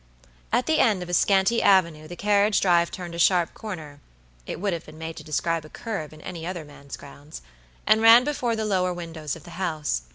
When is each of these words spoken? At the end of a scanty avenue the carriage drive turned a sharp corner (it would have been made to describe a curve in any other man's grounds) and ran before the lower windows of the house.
At 0.51 0.65
the 0.65 0.79
end 0.79 1.03
of 1.03 1.09
a 1.09 1.13
scanty 1.13 1.61
avenue 1.61 2.07
the 2.07 2.15
carriage 2.15 2.59
drive 2.59 2.89
turned 2.89 3.13
a 3.13 3.19
sharp 3.19 3.53
corner 3.53 3.99
(it 4.47 4.59
would 4.59 4.73
have 4.73 4.83
been 4.83 4.97
made 4.97 5.15
to 5.17 5.23
describe 5.23 5.63
a 5.63 5.69
curve 5.69 6.11
in 6.11 6.21
any 6.21 6.43
other 6.43 6.65
man's 6.65 6.97
grounds) 6.97 7.43
and 7.85 8.01
ran 8.01 8.23
before 8.23 8.55
the 8.55 8.65
lower 8.65 8.95
windows 8.95 9.35
of 9.35 9.43
the 9.43 9.51
house. 9.61 10.01